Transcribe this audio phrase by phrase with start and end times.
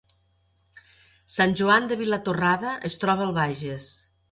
[1.33, 3.89] Sant Joan de Vilatorrada es troba al Bages